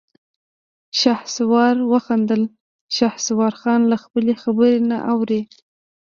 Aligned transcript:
شهسوار 0.99 1.75
وخندل: 1.91 2.43
شهسوارخان 2.97 3.81
له 3.91 3.97
خپلې 4.03 4.33
خبرې 4.43 4.75
نه 4.89 4.97
اوړي. 5.11 5.41